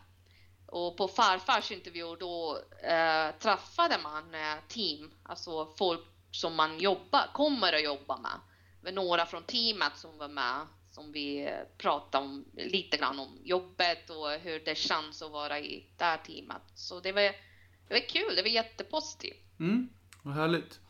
Och 0.66 0.96
på 0.96 1.08
farfars 1.08 1.70
intervju 1.70 2.16
då 2.16 2.58
äh, 2.82 3.30
träffade 3.38 3.98
man 4.02 4.36
team, 4.68 5.10
alltså 5.22 5.66
folk 5.78 6.00
som 6.30 6.56
man 6.56 6.78
jobbar, 6.78 7.30
kommer 7.32 7.72
att 7.72 7.84
jobba 7.84 8.18
med. 8.18 8.40
Det 8.80 8.84
var 8.84 9.04
några 9.04 9.26
från 9.26 9.42
teamet 9.42 9.96
som 9.96 10.18
var 10.18 10.28
med 10.28 10.66
som 10.98 11.12
vi 11.12 11.50
pratade 11.78 12.24
om 12.24 12.44
lite 12.56 12.96
grann 12.96 13.18
om 13.18 13.38
jobbet 13.44 14.10
och 14.10 14.30
hur 14.30 14.64
det 14.64 14.74
känns 14.74 15.22
att 15.22 15.30
vara 15.30 15.60
i 15.60 15.84
det 15.96 16.04
här 16.04 16.18
teamet. 16.26 16.62
Så 16.74 17.00
det 17.00 17.12
var, 17.12 17.22
det 17.88 17.94
var 17.94 18.08
kul, 18.08 18.36
det 18.36 18.42
var 18.42 18.48
jättepositivt. 18.48 19.60
Mm, 19.60 19.88
vad 20.22 20.34
härligt. 20.34 20.80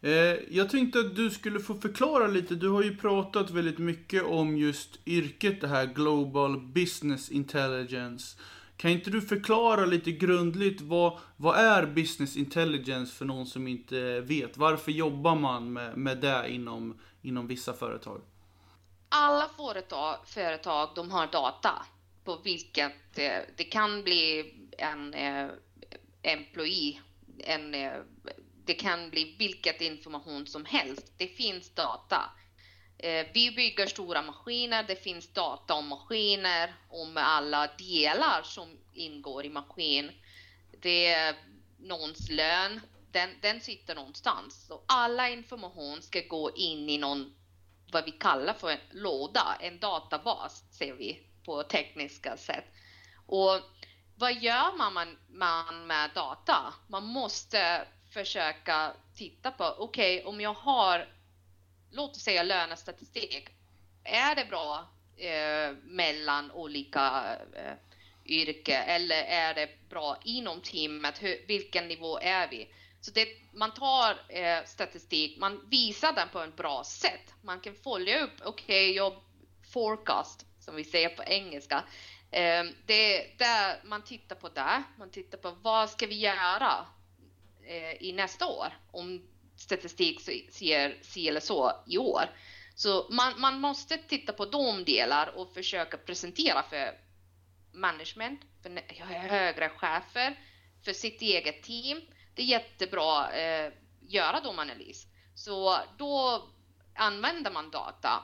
Eh, 0.00 0.56
jag 0.56 0.70
tänkte 0.70 0.98
att 0.98 1.16
du 1.16 1.30
skulle 1.30 1.60
få 1.60 1.74
förklara 1.74 2.26
lite. 2.26 2.54
Du 2.54 2.68
har 2.68 2.82
ju 2.82 2.96
pratat 2.96 3.50
väldigt 3.50 3.78
mycket 3.78 4.22
om 4.24 4.58
just 4.58 4.98
yrket, 5.06 5.60
det 5.60 5.68
här 5.68 5.86
Global 5.86 6.60
Business 6.60 7.30
Intelligence. 7.30 8.38
Kan 8.76 8.90
inte 8.90 9.10
du 9.10 9.20
förklara 9.20 9.86
lite 9.86 10.12
grundligt 10.12 10.80
vad, 10.80 11.18
vad 11.36 11.58
är 11.58 11.86
Business 11.86 12.36
Intelligence 12.36 13.14
för 13.14 13.24
någon 13.24 13.46
som 13.46 13.68
inte 13.68 14.20
vet? 14.20 14.56
Varför 14.56 14.92
jobbar 14.92 15.34
man 15.34 15.72
med, 15.72 15.96
med 15.96 16.18
det 16.18 16.48
inom, 16.48 17.00
inom 17.22 17.46
vissa 17.46 17.72
företag? 17.72 18.20
Alla 19.08 19.48
företag, 19.56 20.16
företag 20.26 20.88
de 20.94 21.10
har 21.10 21.26
data 21.26 21.86
på 22.24 22.36
vilket 22.44 23.18
eh, 23.18 23.38
det 23.56 23.64
kan 23.64 24.02
bli 24.02 24.54
en 24.78 25.14
eh, 25.14 25.48
employee, 26.22 27.00
en 27.38 27.74
eh, 27.74 27.92
det 28.64 28.74
kan 28.74 29.10
bli 29.10 29.36
vilket 29.38 29.80
information 29.80 30.46
som 30.46 30.64
helst. 30.64 31.12
Det 31.16 31.26
finns 31.26 31.74
data. 31.74 32.30
Eh, 32.98 33.26
vi 33.34 33.50
bygger 33.50 33.86
stora 33.86 34.22
maskiner, 34.22 34.82
det 34.82 34.96
finns 34.96 35.32
data 35.32 35.74
om 35.74 35.88
maskiner, 35.88 36.74
om 36.88 37.16
alla 37.16 37.66
delar 37.66 38.42
som 38.42 38.78
ingår 38.92 39.44
i 39.44 39.48
maskin. 39.48 40.10
Det 40.80 41.06
är 41.06 41.36
någons 41.78 42.28
lön, 42.30 42.80
den, 43.12 43.30
den 43.42 43.60
sitter 43.60 43.94
någonstans. 43.94 44.66
Så 44.66 44.82
alla 44.86 45.28
information 45.28 46.02
ska 46.02 46.20
gå 46.20 46.50
in 46.56 46.88
i 46.88 46.98
någon, 46.98 47.34
vad 47.92 48.04
vi 48.04 48.10
kallar 48.12 48.54
för 48.54 48.70
en 48.70 48.78
låda, 48.90 49.56
en 49.60 49.78
databas, 49.78 50.64
ser 50.70 50.94
vi 50.94 51.20
på 51.44 51.62
tekniska 51.62 52.36
sätt. 52.36 52.64
Och 53.26 53.60
vad 54.18 54.34
gör 54.42 54.76
man, 54.76 55.16
man 55.28 55.86
med 55.86 56.10
data? 56.14 56.74
Man 56.88 57.04
måste 57.04 57.86
försöka 58.10 58.92
titta 59.14 59.50
på, 59.50 59.64
okej, 59.78 60.18
okay, 60.18 60.28
om 60.28 60.40
jag 60.40 60.54
har, 60.54 61.08
låt 61.90 62.16
oss 62.16 62.22
säga 62.22 62.42
lönestatistik, 62.42 63.48
är 64.04 64.34
det 64.34 64.44
bra 64.44 64.88
eh, 65.16 65.76
mellan 65.84 66.50
olika 66.50 67.36
eh, 67.54 67.74
yrke 68.24 68.76
eller 68.76 69.22
är 69.22 69.54
det 69.54 69.68
bra 69.88 70.16
inom 70.24 70.60
teamet? 70.60 71.22
Hur, 71.22 71.46
vilken 71.46 71.88
nivå 71.88 72.18
är 72.18 72.48
vi? 72.48 72.68
Så 73.00 73.10
det, 73.10 73.28
man 73.52 73.74
tar 73.74 74.16
eh, 74.28 74.64
statistik, 74.64 75.38
man 75.38 75.68
visar 75.70 76.12
den 76.12 76.28
på 76.28 76.40
ett 76.40 76.56
bra 76.56 76.84
sätt. 76.84 77.34
Man 77.42 77.60
kan 77.60 77.74
följa 77.74 78.24
upp, 78.24 78.40
okej, 78.44 78.90
okay, 78.90 78.96
jag 78.96 79.12
forecast, 79.72 80.46
som 80.60 80.76
vi 80.76 80.84
säger 80.84 81.08
på 81.08 81.22
engelska. 81.22 81.84
Eh, 82.30 82.64
det 82.86 83.38
där 83.38 83.80
man 83.84 84.04
tittar 84.04 84.36
på 84.36 84.48
det, 84.48 84.82
man 84.98 85.10
tittar 85.10 85.38
på 85.38 85.50
vad 85.50 85.90
ska 85.90 86.06
vi 86.06 86.18
göra? 86.18 86.86
eh, 87.66 88.02
i 88.02 88.12
nästa 88.12 88.46
år 88.46 88.72
om 88.90 89.22
statistik 89.66 90.20
ser 90.50 91.02
si 91.02 91.28
eller 91.28 91.40
så 91.40 91.72
i 91.86 91.98
år. 91.98 92.24
Så 92.74 93.06
man, 93.10 93.40
man 93.40 93.60
måste 93.60 93.96
titta 93.96 94.32
på 94.32 94.44
de 94.44 94.84
delar 94.84 95.38
och 95.38 95.54
försöka 95.54 95.96
presentera 95.96 96.62
för 96.62 96.98
management, 97.72 98.40
för 98.62 98.70
högre 99.28 99.68
chefer, 99.68 100.38
för 100.84 100.92
sitt 100.92 101.22
eget 101.22 101.62
team. 101.62 102.00
Det 102.34 102.42
är 102.42 102.46
jättebra 102.46 103.32
eh, 103.32 103.72
göra 104.00 104.40
de 104.40 104.58
analys. 104.58 105.06
Så 105.34 105.78
då 105.98 106.44
använder 106.94 107.50
man 107.50 107.70
data. 107.70 108.22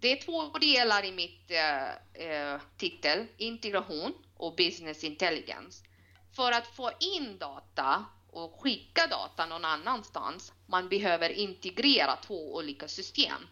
Det 0.00 0.12
är 0.12 0.22
två 0.22 0.58
delar 0.58 1.04
i 1.04 1.12
mitt 1.12 1.50
eh, 1.50 1.88
eh, 2.28 2.60
titel, 2.76 3.26
integration 3.36 4.14
och 4.36 4.56
business 4.56 5.04
intelligence. 5.04 5.84
För 6.36 6.52
att 6.52 6.66
få 6.66 6.90
in 7.00 7.38
data 7.38 8.04
och 8.30 8.60
skicka 8.62 9.06
data 9.06 9.46
någon 9.46 9.64
annanstans. 9.64 10.52
Man 10.70 10.88
behöver 10.88 11.30
integrera 11.30 12.16
två 12.16 12.54
olika 12.54 12.88
system. 12.88 13.46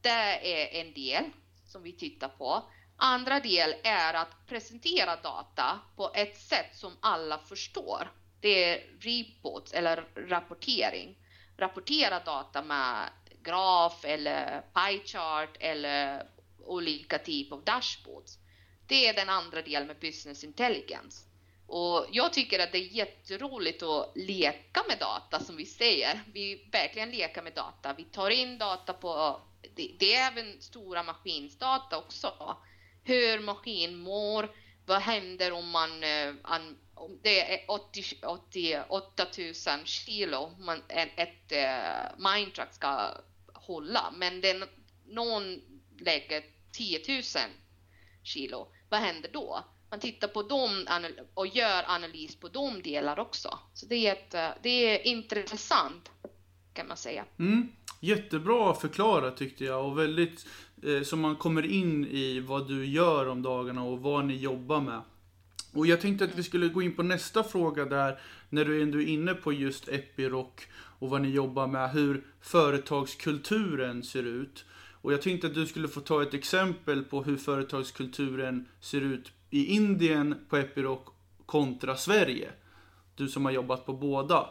Det 0.00 0.08
är 0.54 0.80
en 0.80 0.92
del 0.92 1.24
som 1.66 1.82
vi 1.82 1.92
tittar 1.92 2.28
på. 2.28 2.64
Andra 2.96 3.40
del 3.40 3.74
är 3.82 4.14
att 4.14 4.46
presentera 4.46 5.16
data 5.16 5.80
på 5.96 6.10
ett 6.14 6.40
sätt 6.40 6.76
som 6.76 6.96
alla 7.00 7.38
förstår. 7.38 8.12
Det 8.40 8.64
är 8.64 8.80
reports 9.00 9.72
eller 9.72 10.04
rapportering. 10.14 11.16
Rapportera 11.56 12.20
data 12.20 12.62
med 12.62 13.08
graf 13.42 14.04
eller 14.04 14.60
pie 14.60 15.04
chart 15.04 15.56
eller 15.60 16.26
olika 16.64 17.18
typer 17.18 17.56
av 17.56 17.64
dashboards. 17.64 18.38
Det 18.86 19.08
är 19.08 19.14
den 19.14 19.28
andra 19.28 19.62
delen 19.62 19.86
med 19.86 19.98
business 20.00 20.44
intelligence. 20.44 21.31
Och 21.66 22.06
jag 22.12 22.32
tycker 22.32 22.58
att 22.58 22.72
det 22.72 22.78
är 22.78 22.96
jätteroligt 22.96 23.82
att 23.82 24.12
leka 24.14 24.84
med 24.88 24.98
data 24.98 25.40
som 25.40 25.56
vi 25.56 25.66
säger. 25.66 26.22
Vi 26.32 26.68
verkligen 26.72 27.10
leker 27.10 27.42
med 27.42 27.54
data. 27.54 27.92
Vi 27.92 28.04
tar 28.04 28.30
in 28.30 28.58
data 28.58 28.92
på, 28.92 29.40
det, 29.74 29.90
det 29.98 30.14
är 30.14 30.32
även 30.32 30.60
stora 30.60 31.02
maskinsdata 31.02 31.98
också. 31.98 32.56
Hur 33.04 33.40
maskin 33.40 33.96
mår, 33.96 34.50
vad 34.86 35.00
händer 35.00 35.52
om 35.52 35.70
man, 35.70 36.04
eh, 36.04 36.34
om 36.94 37.18
det 37.22 37.54
är 37.54 37.70
80, 37.70 38.16
88 38.26 39.26
000 39.38 39.54
kilo 39.84 40.50
man, 40.58 40.82
ett, 40.88 41.52
eh, 41.52 41.62
uh, 41.62 42.32
mindtruck 42.34 42.72
ska 42.72 43.10
hålla, 43.54 44.12
men 44.16 44.40
den, 44.40 44.64
någon 45.06 45.60
lägger 45.98 46.44
10 46.72 47.00
000 47.08 47.22
kilo, 48.22 48.68
vad 48.88 49.00
händer 49.00 49.30
då? 49.32 49.64
Man 49.92 50.00
tittar 50.00 50.28
på 50.28 50.42
dem 50.42 50.86
och 51.34 51.46
gör 51.46 51.84
analys 51.86 52.36
på 52.36 52.48
de 52.48 52.82
delar 52.82 53.18
också. 53.18 53.58
Så 53.74 53.86
det 53.86 54.06
är, 54.06 54.12
ett, 54.12 54.34
eh, 54.34 54.48
det 54.62 54.68
är 54.68 55.06
intressant 55.06 56.10
kan 56.72 56.88
man 56.88 56.96
säga. 56.96 57.24
Mm. 57.38 57.68
Jättebra 58.00 58.74
förklarat 58.74 59.36
tyckte 59.36 59.64
jag 59.64 59.86
och 59.86 59.98
väldigt 59.98 60.46
eh, 60.82 61.02
så 61.02 61.16
man 61.16 61.36
kommer 61.36 61.66
in 61.66 62.06
i 62.06 62.40
vad 62.40 62.68
du 62.68 62.86
gör 62.86 63.28
om 63.28 63.42
dagarna 63.42 63.84
och 63.84 64.00
vad 64.00 64.24
ni 64.24 64.36
jobbar 64.36 64.80
med. 64.80 65.02
Och 65.72 65.86
jag 65.86 66.00
tänkte 66.00 66.24
att 66.24 66.34
vi 66.34 66.42
skulle 66.42 66.68
gå 66.68 66.82
in 66.82 66.96
på 66.96 67.02
nästa 67.02 67.44
fråga 67.44 67.84
där, 67.84 68.20
när 68.48 68.64
du 68.64 68.82
ändå 68.82 69.00
är 69.00 69.06
inne 69.06 69.34
på 69.34 69.52
just 69.52 69.88
Epiroc 69.88 70.52
och 70.98 71.10
vad 71.10 71.22
ni 71.22 71.28
jobbar 71.28 71.66
med, 71.66 71.90
hur 71.90 72.24
företagskulturen 72.40 74.02
ser 74.02 74.22
ut. 74.22 74.64
Och 75.02 75.12
jag 75.12 75.22
tänkte 75.22 75.46
att 75.46 75.54
du 75.54 75.66
skulle 75.66 75.88
få 75.88 76.00
ta 76.00 76.22
ett 76.22 76.34
exempel 76.34 77.04
på 77.04 77.22
hur 77.22 77.36
företagskulturen 77.36 78.68
ser 78.80 79.00
ut 79.00 79.32
i 79.52 79.74
Indien 79.74 80.46
på 80.48 80.56
Epiroc 80.56 81.00
kontra 81.46 81.96
Sverige? 81.96 82.50
Du 83.14 83.28
som 83.28 83.44
har 83.44 83.52
jobbat 83.52 83.86
på 83.86 83.92
båda. 83.92 84.50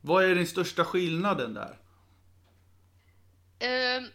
Vad 0.00 0.24
är 0.24 0.34
den 0.34 0.46
största 0.46 0.84
skillnaden 0.84 1.54
där? 1.54 1.78
Uh, 3.62 4.08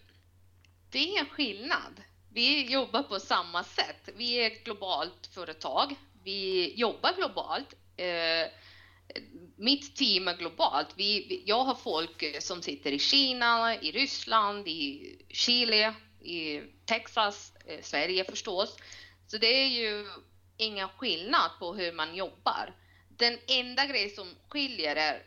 det 0.90 1.16
är 1.16 1.20
en 1.20 1.26
skillnad. 1.26 2.02
Vi 2.34 2.72
jobbar 2.72 3.04
på 3.04 3.20
samma 3.20 3.64
sätt. 3.64 4.10
Vi 4.18 4.34
är 4.34 4.48
ett 4.48 4.64
globalt 4.64 5.30
företag. 5.34 5.96
Vi 6.24 6.74
jobbar 6.76 7.14
globalt. 7.18 7.74
Uh, 8.00 8.52
mitt 9.56 9.96
team 9.96 10.28
är 10.28 10.38
globalt. 10.38 10.88
Vi, 10.96 11.44
jag 11.46 11.64
har 11.64 11.76
folk 11.76 12.44
som 12.44 12.62
sitter 12.62 12.92
i 12.92 13.00
Kina, 13.00 13.76
i 13.82 13.92
Ryssland, 13.92 14.68
i 14.68 15.16
Chile, 15.30 15.94
i 16.22 16.62
Texas, 16.86 17.54
eh, 17.66 17.82
Sverige 17.82 18.24
förstås. 18.24 18.78
Så 19.28 19.38
det 19.38 19.48
är 19.48 19.68
ju 19.68 20.06
ingen 20.58 20.90
skillnad 20.90 21.52
på 21.60 21.74
hur 21.74 21.92
man 21.92 22.16
jobbar. 22.16 22.76
Den 23.10 23.40
enda 23.48 23.86
grej 23.86 24.10
som 24.10 24.28
skiljer 24.50 24.96
är 24.96 25.24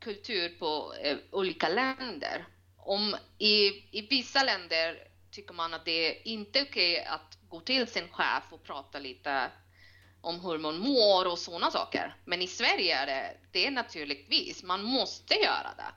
kultur 0.00 0.48
på 0.48 0.94
eh, 1.02 1.16
olika 1.30 1.68
länder. 1.68 2.46
Om 2.76 3.16
i, 3.38 3.66
I 3.98 4.06
vissa 4.10 4.44
länder 4.44 5.08
tycker 5.30 5.54
man 5.54 5.74
att 5.74 5.84
det 5.84 6.08
är 6.08 6.28
inte 6.28 6.62
okej 6.62 6.92
okay 6.92 7.04
att 7.04 7.38
gå 7.48 7.60
till 7.60 7.86
sin 7.86 8.08
chef 8.08 8.44
och 8.50 8.64
prata 8.64 8.98
lite 8.98 9.50
om 10.20 10.40
hur 10.40 10.58
man 10.58 10.78
mår 10.78 11.26
och 11.26 11.38
sådana 11.38 11.70
saker. 11.70 12.16
Men 12.24 12.42
i 12.42 12.46
Sverige 12.46 12.96
är 12.96 13.06
det, 13.06 13.36
det 13.52 13.66
är 13.66 13.70
naturligtvis, 13.70 14.62
man 14.62 14.82
måste 14.82 15.34
göra 15.34 15.74
det. 15.76 15.92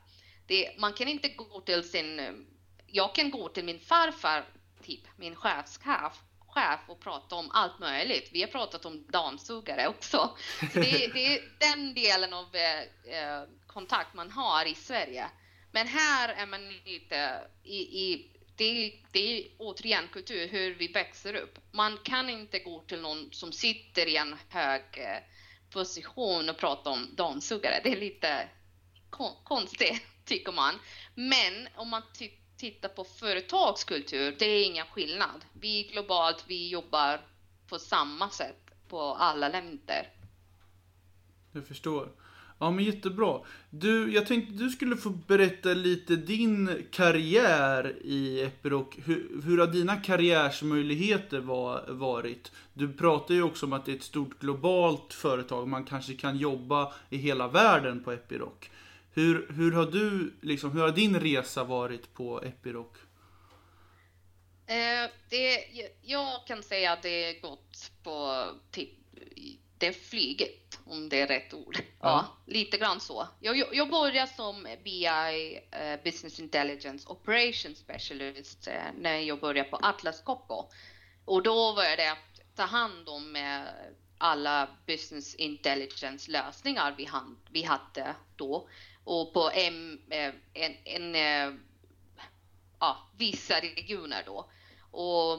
det. 0.46 0.78
Man 0.78 0.92
kan 0.92 1.08
inte 1.08 1.28
gå 1.28 1.60
till 1.60 1.90
sin, 1.90 2.46
jag 2.86 3.14
kan 3.14 3.30
gå 3.30 3.48
till 3.48 3.64
min 3.64 3.80
farfar, 3.80 4.44
typ 4.82 5.00
min 5.16 5.36
chefschef, 5.36 6.22
chef 6.54 6.80
och 6.88 7.00
prata 7.00 7.36
om 7.36 7.50
allt 7.50 7.78
möjligt. 7.78 8.28
Vi 8.32 8.40
har 8.40 8.48
pratat 8.48 8.84
om 8.84 9.06
dammsugare 9.08 9.88
också. 9.88 10.36
Det, 10.74 10.80
det, 11.14 11.36
är 11.36 11.42
den 11.58 11.94
delen 11.94 12.32
av 12.32 12.56
eh, 12.56 12.80
eh, 13.16 13.42
kontakt 13.66 14.14
man 14.14 14.30
har 14.30 14.66
i 14.66 14.74
Sverige. 14.74 15.30
Men 15.72 15.86
här 15.86 16.28
är 16.28 16.46
man 16.46 16.68
lite 16.68 17.40
i, 17.64 17.76
i 17.76 18.28
det, 18.56 18.92
det 19.12 19.38
är 19.38 19.48
återigen 19.58 20.08
kultur, 20.08 20.48
hur 20.48 20.74
vi 20.74 20.88
växer 20.88 21.34
upp. 21.34 21.58
Man 21.70 21.98
kan 22.02 22.30
inte 22.30 22.58
gå 22.58 22.80
till 22.80 23.00
någon 23.00 23.32
som 23.32 23.52
sitter 23.52 24.06
i 24.06 24.16
en 24.16 24.36
hög 24.48 24.82
eh, 24.94 25.18
position 25.70 26.48
och 26.48 26.56
prata 26.56 26.90
om 26.90 27.14
dammsugare. 27.16 27.80
Det 27.84 27.92
är 27.92 28.00
lite 28.00 28.48
kon 29.10 29.36
konstigt, 29.44 30.02
tycker 30.24 30.52
man. 30.52 30.74
Men 31.14 31.68
om 31.76 31.88
man 31.88 32.02
tittar 32.62 32.88
på 32.88 33.04
företagskultur, 33.04 34.36
det 34.38 34.44
är 34.44 34.66
ingen 34.66 34.86
skillnad. 34.86 35.44
Vi 35.52 35.82
globalt, 35.92 36.44
vi 36.48 36.68
jobbar 36.68 37.20
på 37.68 37.78
samma 37.78 38.30
sätt 38.30 38.70
på 38.88 39.00
alla 39.00 39.48
länder. 39.48 40.08
Jag 41.52 41.66
förstår. 41.66 42.08
Ja 42.58 42.70
men 42.70 42.84
jättebra. 42.84 43.40
Du, 43.70 44.14
jag 44.14 44.26
tänkte 44.26 44.54
du 44.54 44.70
skulle 44.70 44.96
få 44.96 45.10
berätta 45.10 45.68
lite 45.68 46.16
din 46.16 46.86
karriär 46.90 47.96
i 48.04 48.42
Epiroc. 48.42 48.86
Hur, 48.96 49.42
hur 49.44 49.58
har 49.58 49.66
dina 49.66 49.96
karriärsmöjligheter 49.96 51.40
var, 51.40 51.84
varit? 51.88 52.52
Du 52.74 52.92
pratar 52.92 53.34
ju 53.34 53.42
också 53.42 53.66
om 53.66 53.72
att 53.72 53.84
det 53.84 53.92
är 53.92 53.96
ett 53.96 54.02
stort 54.02 54.40
globalt 54.40 55.14
företag. 55.14 55.68
Man 55.68 55.84
kanske 55.84 56.14
kan 56.14 56.36
jobba 56.36 56.92
i 57.10 57.16
hela 57.16 57.48
världen 57.48 58.04
på 58.04 58.12
Epiroc. 58.12 58.70
Hur, 59.14 59.52
hur 59.52 59.72
har 59.72 59.86
du, 59.86 60.34
liksom, 60.42 60.72
hur 60.72 60.80
har 60.80 60.90
din 60.90 61.20
resa 61.20 61.64
varit 61.64 62.14
på 62.14 62.42
Epiroc? 62.42 62.96
Eh, 64.66 65.10
det, 65.28 65.64
jag 66.02 66.46
kan 66.46 66.62
säga 66.62 66.92
att 66.92 67.02
det 67.02 67.40
gått 67.40 67.92
på 68.02 68.46
typ 68.70 68.90
det 69.82 69.88
är 69.88 69.92
flyget, 69.92 70.78
om 70.84 71.08
det 71.08 71.20
är 71.20 71.26
rätt 71.26 71.54
ord. 71.54 71.76
Ja, 71.76 71.84
ja 72.00 72.26
lite 72.46 72.78
grann 72.78 73.00
så. 73.00 73.28
Jag, 73.40 73.64
jag 73.72 73.90
började 73.90 74.32
som 74.32 74.66
BI, 74.84 75.08
uh, 75.08 76.04
Business 76.04 76.40
Intelligence 76.40 77.08
Operations 77.08 77.78
Specialist, 77.78 78.68
uh, 78.68 78.74
när 78.98 79.18
jag 79.18 79.40
började 79.40 79.70
på 79.70 79.76
Atlas 79.76 80.22
Copco. 80.22 80.70
Och 81.24 81.42
då 81.42 81.72
var 81.72 81.96
det 81.96 82.12
att 82.12 82.56
ta 82.56 82.62
hand 82.62 83.08
om 83.08 83.36
alla 84.18 84.68
business 84.86 85.34
intelligence 85.34 86.30
lösningar 86.30 86.94
vi, 86.96 87.04
han, 87.04 87.38
vi 87.50 87.62
hade 87.62 88.14
då. 88.36 88.68
Och 89.04 89.32
på 89.32 89.50
eh, 89.50 89.66
en, 89.66 90.00
en, 90.54 90.76
en 90.84 91.60
ja, 92.80 93.10
vissa 93.16 93.60
regioner 93.60 94.22
då. 94.26 94.50
Och 94.90 95.38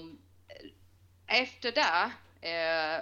efter 1.27 1.71
det 1.71 2.11
eh, 2.49 3.01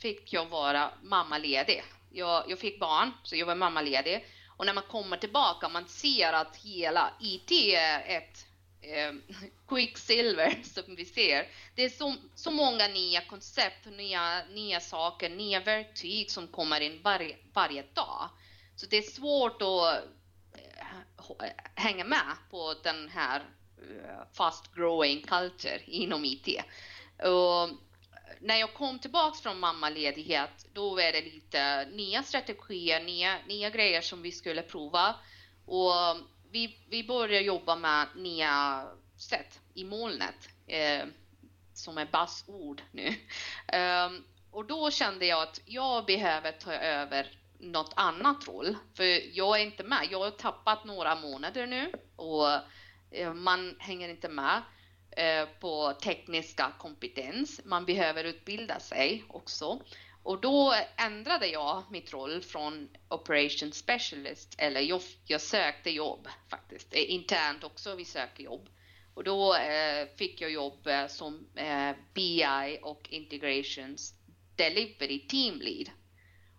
fick 0.00 0.32
jag 0.32 0.46
vara 0.46 0.90
mammaledig. 1.02 1.82
Jag, 2.10 2.50
jag 2.50 2.58
fick 2.58 2.80
barn, 2.80 3.12
så 3.22 3.36
jag 3.36 3.46
var 3.46 3.54
mammaledig. 3.54 4.26
Och 4.56 4.66
när 4.66 4.74
man 4.74 4.84
kommer 4.84 5.16
tillbaka, 5.16 5.68
man 5.68 5.88
ser 5.88 6.32
att 6.32 6.56
hela 6.56 7.10
IT 7.20 7.50
är 7.74 8.16
ett 8.16 8.46
eh, 8.80 9.12
quicksilver 9.68 10.62
som 10.62 10.94
vi 10.96 11.04
ser. 11.04 11.48
Det 11.74 11.82
är 11.82 11.88
så, 11.88 12.14
så 12.34 12.50
många 12.50 12.88
nya 12.88 13.20
koncept, 13.20 13.86
nya, 13.86 14.44
nya 14.44 14.80
saker, 14.80 15.30
nya 15.30 15.60
verktyg 15.60 16.30
som 16.30 16.48
kommer 16.48 16.80
in 16.80 17.02
varje, 17.02 17.36
varje 17.52 17.82
dag. 17.94 18.30
Så 18.78 18.86
det 18.86 18.96
är 18.96 19.02
svårt 19.02 19.62
att 19.62 20.04
eh, 20.54 21.46
eh, 21.46 21.52
hänga 21.74 22.04
med 22.04 22.36
på 22.50 22.74
den 22.82 23.08
här 23.08 23.40
eh, 23.78 24.26
fast 24.32 24.74
growing 24.74 25.22
culture 25.22 25.80
inom 25.86 26.24
IT. 26.24 26.48
Och 27.18 27.68
när 28.40 28.56
jag 28.56 28.74
kom 28.74 28.98
tillbaks 28.98 29.40
från 29.40 29.60
mammaledighet, 29.60 30.66
då 30.72 30.90
var 30.90 31.12
det 31.12 31.20
lite 31.20 31.84
nya 31.84 32.22
strategier, 32.22 33.02
nya, 33.04 33.38
nya 33.48 33.70
grejer 33.70 34.00
som 34.00 34.22
vi 34.22 34.32
skulle 34.32 34.62
prova. 34.62 35.14
Och 35.66 35.92
vi, 36.50 36.78
vi 36.88 37.04
började 37.04 37.44
jobba 37.44 37.76
med 37.76 38.06
nya 38.16 38.84
sätt 39.16 39.60
i 39.74 39.84
molnet, 39.84 40.48
eh, 40.66 41.04
som 41.74 41.98
är 41.98 42.06
basord 42.06 42.82
nu. 42.92 43.08
Um, 44.08 44.24
och 44.50 44.64
då 44.64 44.90
kände 44.90 45.26
jag 45.26 45.42
att 45.42 45.60
jag 45.64 46.06
behöver 46.06 46.52
ta 46.52 46.72
över 46.72 47.37
något 47.58 47.92
annat 47.96 48.48
roll, 48.48 48.76
för 48.94 49.36
jag 49.36 49.60
är 49.60 49.64
inte 49.64 49.84
med. 49.84 50.08
Jag 50.10 50.20
har 50.20 50.30
tappat 50.30 50.84
några 50.84 51.14
månader 51.14 51.66
nu 51.66 51.92
och 52.16 52.48
eh, 53.10 53.34
man 53.34 53.76
hänger 53.78 54.08
inte 54.08 54.28
med. 54.28 54.62
Eh, 55.10 55.48
på 55.60 55.92
tekniska 55.92 56.72
kompetens. 56.78 57.60
Man 57.64 57.84
behöver 57.84 58.24
utbilda 58.24 58.80
sig 58.80 59.24
också. 59.28 59.82
Och 60.22 60.40
då 60.40 60.74
ändrade 60.96 61.46
jag 61.46 61.82
mitt 61.90 62.12
roll 62.12 62.42
från 62.42 62.88
Operation 63.08 63.72
Specialist, 63.72 64.54
eller 64.58 64.80
jag, 64.80 65.00
jag 65.24 65.40
sökte 65.40 65.90
jobb 65.90 66.28
faktiskt, 66.50 66.92
internt 66.92 67.64
också, 67.64 67.94
vi 67.94 68.04
söker 68.04 68.44
jobb. 68.44 68.68
Och 69.14 69.24
då 69.24 69.54
eh, 69.54 70.08
fick 70.16 70.40
jag 70.40 70.50
jobb 70.50 70.86
eh, 70.86 71.06
som 71.06 71.46
eh, 71.54 71.96
BI 72.14 72.78
och 72.82 73.08
Integrations 73.10 74.14
Delivery 74.56 75.26
Team 75.26 75.60
Lead. 75.60 75.90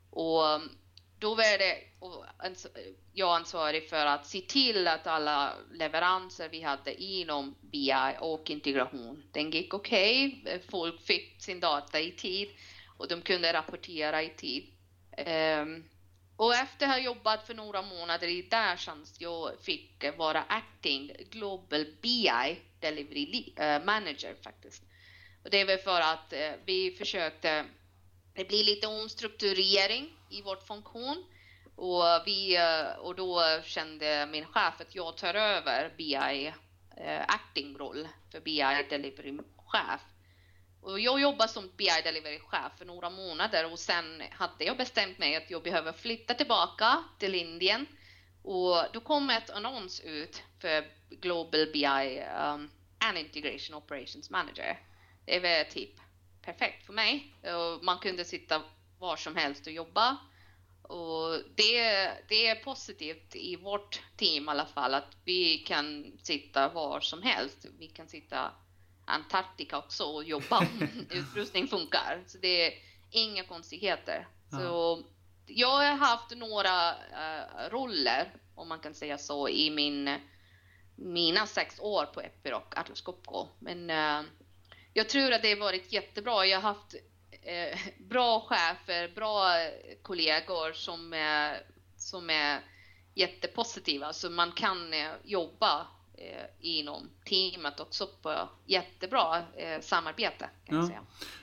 Och 0.10 0.62
då 1.20 1.36
var 1.36 1.58
det 1.58 1.78
jag 3.14 3.36
ansvarig 3.36 3.90
för 3.90 4.06
att 4.06 4.28
se 4.28 4.42
till 4.42 4.88
att 4.88 5.08
alla 5.08 5.54
leveranser 5.72 6.50
vi 6.50 6.62
hade 6.62 7.04
inom 7.04 7.56
BI 7.62 7.94
och 8.20 8.50
integration, 8.50 9.24
den 9.32 9.52
gick 9.52 9.74
okej. 9.74 10.42
Okay. 10.42 10.60
Folk 10.70 11.02
fick 11.02 11.42
sin 11.42 11.60
data 11.60 12.00
i 12.00 12.12
tid 12.12 12.50
och 12.98 13.08
de 13.08 13.22
kunde 13.22 13.54
rapportera 13.54 14.24
i 14.24 14.30
tid. 14.30 14.66
Ehm, 15.18 15.84
och 16.36 16.56
efter 16.56 16.86
att 16.86 16.92
ha 16.92 17.00
jobbat 17.00 17.48
för 17.48 17.54
några 17.54 17.82
månader 17.82 18.28
i 18.28 18.42
där 18.42 18.78
tjänst, 18.78 19.22
jag 19.22 19.52
fick 19.62 20.06
vara 20.18 20.44
acting 20.48 21.12
Global 21.30 21.86
BI 22.02 22.60
Delivery 22.80 23.54
eh, 23.56 23.84
Manager 23.84 24.36
faktiskt. 24.44 24.84
Och 25.44 25.50
det 25.50 25.66
var 25.66 25.78
för 25.78 26.02
att 26.02 26.34
eh, 26.34 26.52
vi 26.66 26.92
försökte, 26.92 27.66
det 28.34 28.46
blir 28.46 28.64
lite 28.64 28.88
omstrukturering 28.88 30.10
i 30.30 30.42
vår 30.42 30.56
funktion 30.56 31.26
och, 31.76 32.04
vi, 32.26 32.56
eh, 32.56 33.00
och 33.00 33.16
då 33.16 33.42
kände 33.64 34.28
min 34.32 34.46
chef 34.46 34.82
att 34.82 34.96
jag 34.96 35.18
tar 35.18 35.34
över 35.34 35.94
BI 35.98 36.54
eh, 36.98 37.22
acting-roll 37.28 38.08
för 38.32 38.40
BI 38.40 38.86
delivery-chef. 38.90 40.02
Och 40.82 41.00
jag 41.00 41.22
jobbade 41.22 41.52
som 41.52 41.72
BI 41.78 42.02
delivery-chef 42.04 42.72
för 42.78 42.86
några 42.86 43.10
månader 43.10 43.72
och 43.72 43.80
sen 43.80 44.24
hade 44.32 44.64
jag 44.66 44.78
bestämt 44.78 45.18
mig 45.18 45.36
att 45.36 45.50
jag 45.50 45.64
behöver 45.64 45.92
flytta 45.92 46.34
tillbaka 46.34 47.04
till 47.20 47.36
Indien. 47.36 47.86
Och 48.44 48.86
då 48.94 49.00
kom 49.00 49.30
ett 49.30 49.50
annons 49.50 50.02
ut 50.02 50.44
för 50.62 50.86
Global 51.10 51.68
BI 51.74 51.86
um, 51.86 52.70
eh, 53.00 53.08
and 53.08 53.18
Integration 53.18 53.76
Operations 53.76 54.30
Manager. 54.30 54.80
Det 55.26 55.40
var 55.40 55.64
typ 55.64 56.00
perfekt 56.42 56.86
för 56.86 56.94
mig. 56.94 57.34
Och 57.44 57.84
man 57.84 58.00
kunde 58.00 58.26
sitta 58.26 58.62
var 59.00 59.16
som 59.16 59.36
helst 59.36 59.68
och 59.68 59.74
jobba 59.74 60.18
och 60.90 61.42
det, 61.56 62.12
det 62.28 62.48
är 62.48 62.56
positivt 62.56 63.36
i 63.36 63.56
vårt 63.56 64.02
team 64.18 64.46
i 64.46 64.50
alla 64.50 64.66
fall 64.66 64.94
att 64.94 65.18
vi 65.24 65.58
kan 65.58 66.12
sitta 66.24 66.70
var 66.70 67.00
som 67.00 67.22
helst. 67.22 67.66
Vi 67.80 67.88
kan 67.88 68.08
sitta 68.08 68.52
Antarktika 69.06 69.78
också 69.78 70.04
och 70.04 70.24
jobba 70.24 70.60
om 70.60 70.88
utrustning 71.10 71.68
funkar. 71.68 72.24
Så 72.28 72.38
det 72.38 72.68
är 72.68 72.74
inga 73.10 73.44
konstigheter. 73.44 74.28
Ja. 74.52 74.58
Så 74.58 75.04
jag 75.46 75.68
har 75.68 75.96
haft 75.96 76.38
några 76.38 76.92
uh, 76.92 77.70
roller, 77.70 78.34
om 78.56 78.70
man 78.70 78.80
kan 78.80 78.94
säga 78.94 79.18
så, 79.18 79.50
i 79.50 79.70
min, 79.70 80.20
mina 80.96 81.48
sex 81.48 81.80
år 81.80 82.06
på 82.06 82.22
Epiroc 82.22 82.64
Atlas 82.70 83.02
Copco. 83.02 83.48
Men 83.60 83.90
uh, 83.90 84.30
jag 85.00 85.10
tror 85.10 85.32
att 85.34 85.42
det 85.42 85.50
har 85.50 85.60
varit 85.60 85.94
jättebra. 85.94 86.46
Jag 86.46 86.58
har 86.62 86.74
haft 86.74 86.96
eh, 87.42 87.80
bra 88.00 88.40
chefer, 88.50 89.12
bra 89.16 89.54
kollegor 90.02 90.74
som 90.74 91.14
är, 91.14 91.58
som 91.98 92.30
är 92.30 92.60
jättepositiva 93.14 94.14
så 94.14 94.30
man 94.30 94.52
kan 94.52 94.94
eh, 94.94 95.10
jobba 95.24 95.88
eh, 96.18 96.46
inom 96.60 97.10
teamet 97.26 97.80
också 97.80 98.08
på 98.22 98.50
jättebra 98.66 99.38
eh, 99.56 99.82
samarbete. 99.82 100.50
Kan 100.66 100.78
Ja. 100.78 100.88
säga. 100.88 101.02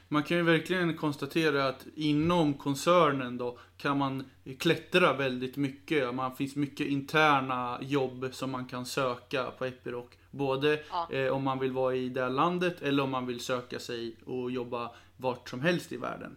Man 0.09 0.23
kan 0.23 0.37
ju 0.37 0.43
verkligen 0.43 0.97
konstatera 0.97 1.69
att 1.69 1.87
inom 1.95 2.55
koncernen 2.55 3.39
då 3.39 3.59
kan 3.77 3.99
man 3.99 4.31
klättra 4.59 5.13
väldigt 5.13 5.57
mycket. 5.57 6.15
Man 6.15 6.37
finns 6.37 6.57
mycket 6.57 6.87
interna 6.87 7.79
jobb 7.83 8.29
som 8.33 8.51
man 8.51 8.67
kan 8.67 8.87
söka 8.87 9.51
på 9.51 9.65
Epiroc. 9.65 10.07
Både 10.37 10.83
Ja. 10.91 11.09
eh, 11.13 11.33
om 11.33 11.43
man 11.45 11.59
vill 11.59 11.73
vara 11.73 11.95
i 11.95 12.09
det 12.09 12.23
här 12.23 12.31
landet 12.31 12.83
eller 12.83 13.03
om 13.03 13.11
man 13.11 13.27
vill 13.27 13.41
söka 13.41 13.79
sig 13.79 14.17
och 14.27 14.51
jobba 14.51 14.91
vart 15.17 15.49
som 15.49 15.61
helst 15.61 15.93
i 15.93 15.97
världen. 15.97 16.37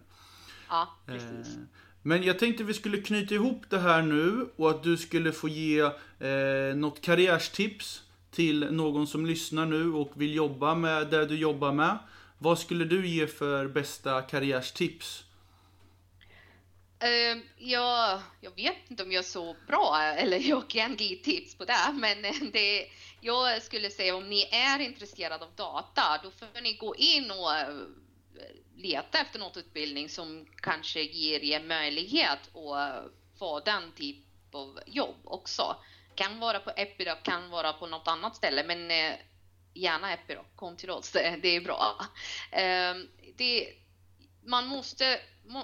Ja, 0.68 0.88
precis. 1.06 1.56
Eh, 1.56 1.62
Men 2.02 2.22
jag 2.22 2.38
tänkte 2.38 2.64
vi 2.64 2.74
skulle 2.74 2.96
knyta 3.02 3.34
ihop 3.34 3.62
det 3.68 3.78
här 3.78 4.02
nu 4.02 4.48
och 4.56 4.70
att 4.70 4.82
du 4.82 4.96
skulle 4.96 5.32
få 5.32 5.48
ge 5.48 5.80
eh, 5.80 6.74
något 6.76 7.00
karriärstips 7.00 8.02
till 8.30 8.72
någon 8.72 9.06
som 9.06 9.26
lyssnar 9.26 9.66
nu 9.66 9.92
och 9.92 10.12
vill 10.14 10.34
jobba 10.34 10.74
med 10.74 11.06
det 11.10 11.26
du 11.26 11.36
jobbar 11.36 11.72
med. 11.72 11.98
Vad 12.38 12.58
skulle 12.58 12.84
du 12.84 13.06
ge 13.06 13.26
för 13.26 13.66
bästa 13.68 14.22
karriärstips? 14.22 15.24
Eh, 17.02 17.38
jag, 17.58 18.20
jag 18.40 18.50
vet 18.56 18.76
inte 18.90 19.02
om 19.02 19.12
jag 19.12 19.18
är 19.18 19.28
så 19.28 19.56
bra 19.66 19.98
eller 20.16 20.38
jag 20.38 20.68
kan 20.68 20.96
ge 20.96 21.16
tips 21.16 21.54
på 21.54 21.64
det, 21.64 21.92
men 21.94 22.24
eh, 22.24 22.34
det, 22.52 22.86
jag 23.20 23.62
skulle 23.62 23.90
säga 23.90 24.16
om 24.16 24.28
ni 24.28 24.48
är 24.52 24.78
intresserade 24.78 25.44
av 25.44 25.54
data, 25.56 26.20
då 26.22 26.30
får 26.30 26.60
ni 26.60 26.74
gå 26.74 26.96
in 26.96 27.30
och 27.30 27.56
eh, 27.56 27.68
leta 28.76 29.18
efter 29.18 29.38
något 29.38 29.56
utbildning 29.56 30.08
som 30.08 30.46
kanske 30.56 31.02
ger 31.02 31.44
er 31.44 31.60
möjlighet 31.60 32.38
att 32.54 32.56
eh, 32.56 33.10
få 33.38 33.60
den 33.60 33.92
typ 33.92 34.16
av 34.54 34.80
jobb 34.86 35.16
också. 35.24 35.76
Kan 36.14 36.40
vara 36.40 36.60
på 36.60 36.70
Epidoc, 36.76 37.18
kan 37.22 37.50
vara 37.50 37.72
på 37.72 37.86
något 37.86 38.08
annat 38.08 38.36
ställe, 38.36 38.64
men 38.64 38.90
eh, 38.90 39.14
gärna 39.74 40.12
Epidoc, 40.12 40.46
kom 40.56 40.76
till 40.76 40.90
oss, 40.90 41.10
det, 41.42 41.56
är 41.56 41.60
bra. 41.60 42.06
Ehm, 42.52 43.08
det, 43.36 43.68
man 44.44 44.66
måste, 44.66 45.20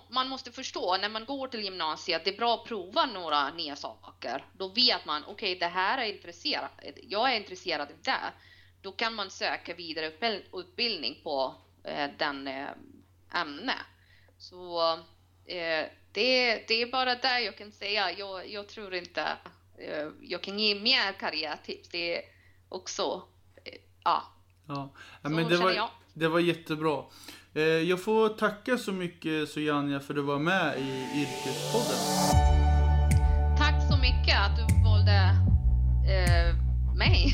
man 0.08 0.28
måste 0.28 0.52
förstå 0.52 0.96
när 0.96 1.08
man 1.08 1.24
går 1.24 1.48
till 1.48 1.64
gymnasiet, 1.64 2.24
det 2.24 2.30
är 2.30 2.36
bra 2.36 2.54
att 2.54 2.64
prova 2.64 3.06
några 3.06 3.50
nya 3.50 3.76
saker. 3.76 4.44
Då 4.52 4.68
vet 4.68 5.04
man, 5.04 5.24
okej, 5.26 5.56
det 5.56 5.66
här 5.66 5.98
är 5.98 6.12
intresserad, 6.12 6.68
jag 7.02 7.32
är 7.32 7.36
intresserad 7.36 7.80
av 7.80 7.96
det. 8.02 8.32
Då 8.82 8.92
kan 8.92 9.14
man 9.14 9.30
söka 9.30 9.74
vidare 9.74 10.10
utbild- 10.10 10.60
utbildning 10.60 11.20
på 11.22 11.54
eh, 11.84 12.10
den 12.18 12.48
eh, 12.48 12.68
ämne. 13.32 13.74
Så 14.38 14.92
eh, 15.44 15.86
det, 16.12 16.64
det 16.68 16.82
är 16.82 16.92
bara 16.92 17.14
det 17.14 17.40
jag 17.40 17.58
kan 17.58 17.72
säga. 17.72 18.12
Jag, 18.12 18.50
jag 18.50 18.68
tror 18.68 18.94
inte 18.94 19.22
eh, 19.78 20.08
jag 20.20 20.42
kan 20.42 20.58
ge 20.58 20.74
mer 20.74 21.12
karriärtips. 21.12 21.88
Det 21.88 22.16
är 22.16 22.22
också, 22.68 23.22
eh, 23.64 23.78
ja, 24.04 24.32
Ja, 24.68 24.92
men 25.22 25.48
det, 25.48 25.56
var, 25.56 25.90
det 26.14 26.28
var 26.28 26.40
jättebra. 26.40 27.04
Eh, 27.56 27.62
Jag 27.62 28.02
får 28.04 28.28
tacka 28.28 28.78
så 28.78 28.92
mycket 28.92 29.48
Sojanja 29.48 30.00
för 30.00 30.12
att 30.12 30.16
du 30.16 30.22
var 30.22 30.38
med 30.38 30.74
i 30.78 31.20
Yrkespodden. 31.20 31.98
tack 33.58 33.74
så 33.90 33.96
mycket 33.96 34.38
att 34.40 34.56
du 34.56 34.84
valde 34.84 35.16
eh, 36.14 36.56
mig. 36.96 37.26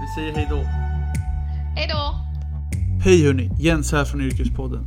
Vi 0.00 0.20
säger 0.22 0.34
hej 0.34 0.46
då. 0.50 0.56
Hej 1.76 1.88
då! 1.92 2.14
Hej 3.04 3.26
hörni, 3.26 3.50
Jens 3.60 3.92
här 3.92 4.04
från 4.04 4.20
Yrkespodden. 4.20 4.86